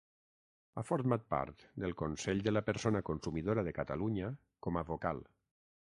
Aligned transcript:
Ha 0.77 0.83
format 0.87 1.27
part 1.33 1.61
del 1.85 1.93
Consell 2.01 2.43
de 2.49 2.55
la 2.55 2.65
Persona 2.73 3.05
Consumidora 3.13 3.69
de 3.69 3.77
Catalunya 3.83 4.35
com 4.69 4.83
a 4.83 4.87
vocal. 4.93 5.25